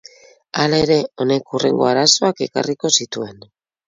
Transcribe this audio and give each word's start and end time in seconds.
Hala 0.61 0.77
ere, 0.85 0.95
honek 1.25 1.53
hurrengo 1.57 1.85
arazoak 1.89 2.41
ekarriko 2.47 2.91
zituen. 3.03 3.45